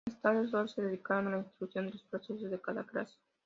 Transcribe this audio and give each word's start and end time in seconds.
Más 0.09 0.19
tarde, 0.19 0.47
sólo 0.49 0.67
se 0.67 0.81
dedicaron 0.81 1.27
a 1.27 1.29
la 1.29 1.37
instrucción 1.43 1.85
de 1.85 1.91
los 1.91 2.01
procesos 2.01 2.49
de 2.49 2.55
esta 2.55 2.73
clase. 2.87 3.19